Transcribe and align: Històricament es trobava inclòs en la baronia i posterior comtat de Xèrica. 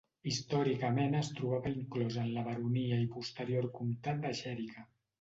Històricament 0.29 1.17
es 1.19 1.29
trobava 1.41 1.73
inclòs 1.75 2.19
en 2.23 2.33
la 2.39 2.47
baronia 2.49 3.01
i 3.05 3.09
posterior 3.15 3.73
comtat 3.81 4.29
de 4.29 4.37
Xèrica. 4.45 4.93